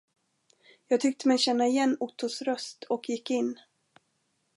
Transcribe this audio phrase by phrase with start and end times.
[0.87, 3.59] Jag tyckte mig känna igen Ottos röst och gick in.